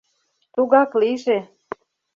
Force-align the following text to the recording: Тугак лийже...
Тугак 0.53 0.91
лийже... 1.01 1.39